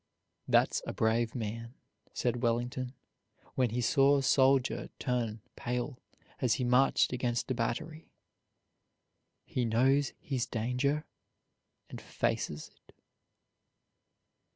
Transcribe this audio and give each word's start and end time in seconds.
"That's 0.47 0.81
a 0.87 0.93
brave 0.93 1.35
man," 1.35 1.75
said 2.11 2.41
Wellington, 2.41 2.95
when 3.53 3.69
he 3.69 3.81
saw 3.81 4.17
a 4.17 4.23
soldier 4.23 4.89
turn 4.97 5.41
pale 5.55 5.99
as 6.39 6.55
he 6.55 6.63
marched 6.63 7.13
against 7.13 7.51
a 7.51 7.53
battery; 7.53 8.09
"he 9.45 9.63
knows 9.63 10.13
his 10.19 10.47
danger, 10.47 11.05
and 11.87 12.01
faces 12.01 12.71
it." 12.73 12.95